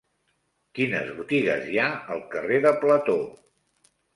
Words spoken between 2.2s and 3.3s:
carrer de Plató?